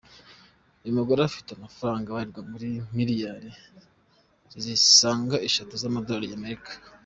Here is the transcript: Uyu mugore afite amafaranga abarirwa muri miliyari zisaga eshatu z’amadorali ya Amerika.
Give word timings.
Uyu 0.83 0.97
mugore 0.99 1.19
afite 1.23 1.49
amafaranga 1.53 2.07
abarirwa 2.09 2.41
muri 2.51 2.69
miliyari 2.97 3.49
zisaga 4.63 5.35
eshatu 5.47 5.73
z’amadorali 5.81 6.27
ya 6.31 6.37
Amerika. 6.41 6.71